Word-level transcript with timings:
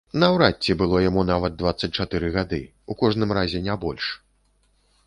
Наўрад 0.21 0.55
ці 0.63 0.75
было 0.79 1.01
яму 1.09 1.25
нават 1.31 1.59
дваццаць 1.61 1.91
чатыры 1.99 2.33
гады, 2.37 2.61
у 2.91 2.99
кожным 3.03 3.39
разе 3.41 3.65
не 3.69 3.79
больш. 3.87 4.11